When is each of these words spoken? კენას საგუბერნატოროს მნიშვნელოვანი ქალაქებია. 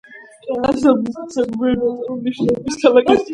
კენას 0.53 1.19
საგუბერნატოროს 1.35 2.19
მნიშვნელოვანი 2.23 2.81
ქალაქებია. 2.87 3.25